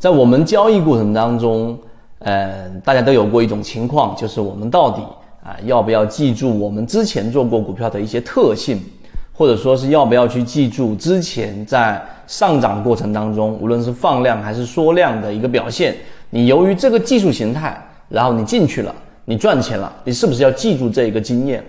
[0.00, 1.78] 在我们交易过程当中，
[2.20, 5.02] 呃，大家都有过一种情况，就是我们到底
[5.44, 8.80] 啊要不要记住我们之前做过股票的一些特性，
[9.30, 15.94] 或者说是要不要去记住之前在上涨过程当中，无论是放量还是缩量的一个表现，
[16.30, 17.78] 你由于这个技术形态，
[18.08, 18.94] 然后你进去了，
[19.26, 21.62] 你赚钱了，你是不是要记住这一个经验？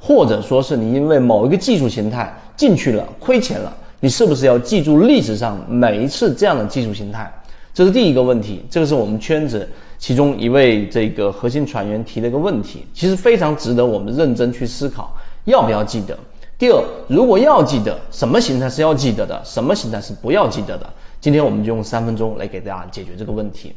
[0.00, 3.70] 或者说是你因为某一个技术形态进去了亏钱了，
[4.00, 7.30] 你是不是要记住历史上每一次这样的技术形态？
[7.74, 9.68] 这是第一个问题，这个是我们圈子
[9.98, 15.12] 其中一位这个核心船员提的一个问题，其实非常值得我们认真去思考，
[15.46, 16.16] 要不要记得？
[16.56, 20.88] 第二，如果要记得，什么形态是要记得的，什么形态是不要记得的？
[21.20, 23.74] 今天我们就用三分钟来给大家解决这个问题。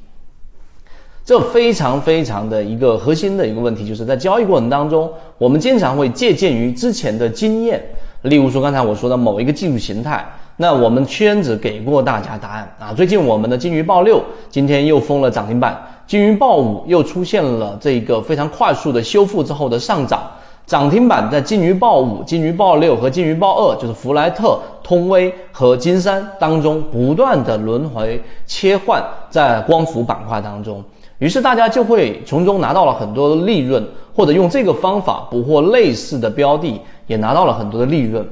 [1.26, 7.84] 这非常非常的一个核心的一个问题，就是在交易过程当中，我们经常会借鉴于之前的经验，
[8.22, 10.24] 例如说刚才我说的某一个技术形态。
[10.60, 12.76] 那我们圈子给过大家答案。
[12.80, 20.24] 啊，最近我们的金鱼报六今天又封了涨停板，金鱼报五又出现了这个非常快速的修复之后的上涨，
[20.66, 30.84] 涨停板在金鱼报五、金鱼报六和金鱼报二，就是福莱特、通威和金山当中不断的轮回切换在光伏板块当中，
[31.20, 38.28] 于是大家就会从中拿到了很多的利润，或者用这个方法捕获类似的标的，也拿到了很多的利润。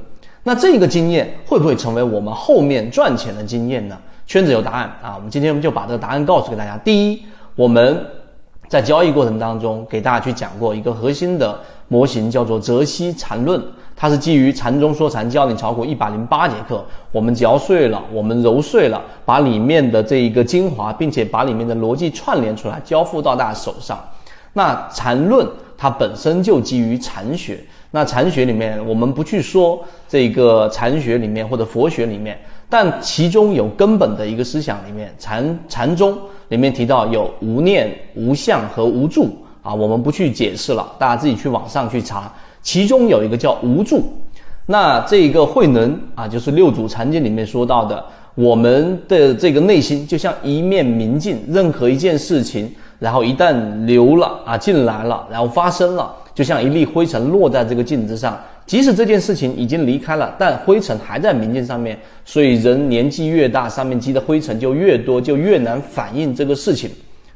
[0.46, 3.98] 那这个经验会不会成为我们后面赚钱的经验呢？
[4.28, 5.14] 圈子有答案啊！
[5.16, 6.78] 我们今天就把这个答案告诉给大家。
[6.84, 7.20] 第一，
[7.56, 8.00] 我们
[8.68, 13.60] 在交易过程当中给大家去讲过一个核心的模型，叫做泽西禅论，
[13.96, 23.98] 它是基于禅中说禅教你炒股一百零八节课，我们嚼碎了，我们揉碎了，把里面的这一个精华，并且把里面的逻辑串联出来，交付到大家手上。
[24.56, 27.62] 那禅论它本身就基于禅学。
[27.90, 32.38] 那禅学里面，我们不去说这个禅学里面或者佛学里面，
[32.70, 36.16] 但其中有根本的一个思想里面，禅禅宗
[36.48, 42.32] 里面提到有无念、无相和无助啊，我们不去解释了，大家自己去网上去查。
[42.62, 44.02] 其中有一个叫无助，
[44.64, 48.02] 那这个慧能啊，就是六祖禅经里面说到的，
[48.34, 56.14] 我们的这个内心就像一面明镜，任何一件事情，然后一旦流了啊进来了，然后发生了。
[56.34, 61.98] 就像一粒灰尘落在这个镜子上，即使这件事情已经离开了，但灰尘还在明镜上面。
[62.26, 66.90] 所以人年纪越大，上面积的灰尘就越多，就越难反映这个事情。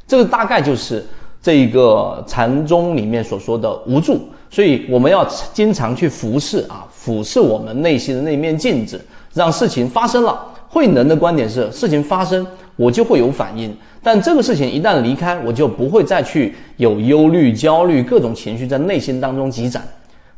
[0.07, 1.03] 这个大概就是
[1.41, 4.21] 这一个禅宗里面所说的无助。
[4.51, 9.01] 所以我们要经常去俯视啊，俯视我们内心的那面镜子，
[9.33, 10.47] 让事情发生了。
[10.73, 13.77] 慧能的观点是，事情发生，我就会有反应。
[14.01, 19.83] 但这个事情一旦离开，我就不会再去有忧虑、焦虑各种情绪在内心当中积攒。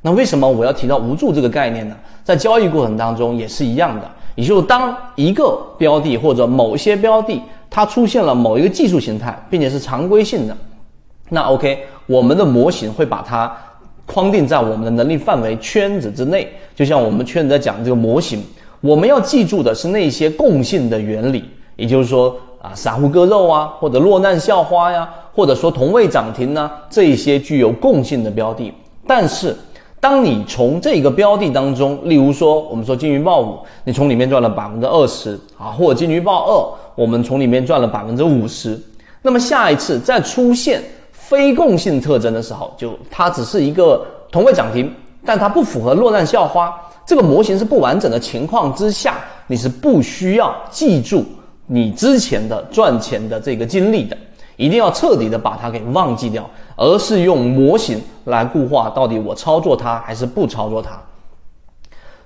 [0.01, 1.95] 那为什么我要提到无助这个概念呢？
[2.25, 7.41] 在交易过程当中也是一样的，也就是当一个标的或者某些标的
[7.71, 10.57] 它出现了某一个技术形态，并且是常规性的，
[11.29, 13.55] 那 OK，我们的模型会把它
[14.07, 16.49] 框定在我们的能力范围圈子之内。
[16.75, 18.43] 就像我们圈子在讲这个模型，
[18.83, 21.43] 我们要记住的是那些共性的原理，
[21.77, 22.37] 也就是说。
[22.63, 28.73] 啊，散户割肉啊，或者落难校花呀，或者说同位涨停呢，这一些具有共性的标的。
[29.05, 29.53] 但是，
[29.99, 38.81] 当你从这个标的当中，例如说，我们说金鱼报五，你从里面赚了百分之二十啊，或者金鱼报二，我们从里面赚了百分之五十。
[39.23, 44.89] 那么下一次再出现非共性特征的时候，就它只是一个同位涨停，
[45.27, 46.73] 但它不符合落难校花
[47.05, 51.25] 这个模型是不完整的情况之下，你是不需要记住。
[51.67, 54.17] 你之前的赚钱的这个经历的，
[54.57, 61.01] 一定要彻底的把它给忘记掉，而是用模型来固化，到底我操作它还是不操作它。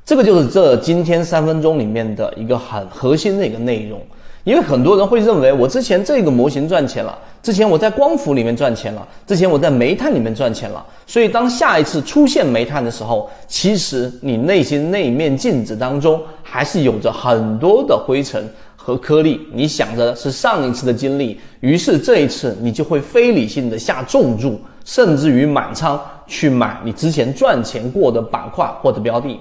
[0.05, 4.01] 这个就是这今天三分钟里面的一个很核心的一个内容。
[4.47, 18.49] 因为很多人会认为，我之前这个模型赚钱了，之前我在光伏里面赚钱了，之前我在煤炭里面赚钱了，所以当下一次出现煤炭的时候，其实你内心那一面镜子当中还是有着很多的灰尘。
[18.79, 29.41] 和颗粒，你想着是上一次的经历，于是这一次你就会非理性的下重注，甚至于满仓去买你之前赚钱过的板块或者标的。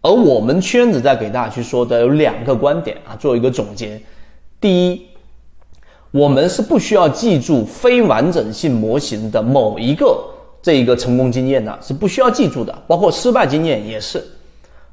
[0.00, 4.00] 而我们圈子在给大家去说的有两个观点啊，做一个总结。
[4.64, 5.02] 第一，
[6.10, 10.18] 我们是不需要记住非完整性模型的某一个
[10.62, 14.24] 这一个成功经验的，是不需要记住的，包括失败经验也是。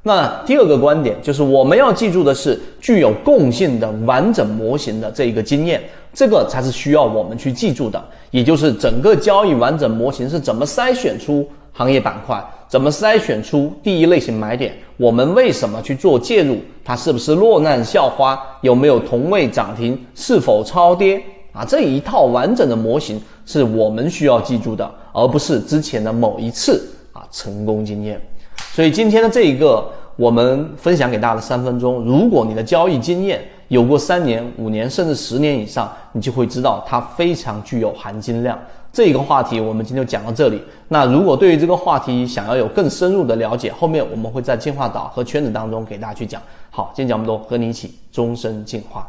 [0.02, 5.82] 那第二个观点就是，我们要记住的是具有共性的完整模型的这一个经验，
[6.12, 8.04] 这个才是需要我们去记住的。
[8.30, 14.72] 也就是整个交易完整模型是怎么筛选出行业板块，怎么筛选出第一类型买点？
[14.96, 16.56] 我们为什么去做介入？
[16.82, 18.40] 它是不是落难校花？
[18.62, 20.02] 有没有同位涨停？
[20.14, 21.22] 是否超跌？
[21.52, 28.18] 啊，这一套完整的模型是我们需要记住的，而不是之前的某一次啊成功经验。
[28.72, 29.86] 所以今天的这一个
[30.16, 38.58] 我们分享给大家的三分钟，如果你的交易经验有过三年、五年甚至十年以上，你就会知道它非常具有含金量。
[38.92, 40.62] 这一个话题我们今天就讲到这里。
[40.88, 46.42] 那如果对于这个话题想要有更深入的了解，后面我们会在进化岛和圈子当中给大家去讲。
[46.70, 49.08] 好，今天讲这么多，和你一起终身进化。